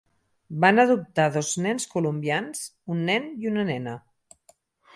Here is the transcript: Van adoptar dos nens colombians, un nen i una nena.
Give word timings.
Van 0.63 0.83
adoptar 0.83 1.25
dos 1.35 1.51
nens 1.67 1.85
colombians, 1.93 2.65
un 2.95 3.05
nen 3.13 3.31
i 3.45 3.53
una 3.53 3.67
nena. 3.71 3.97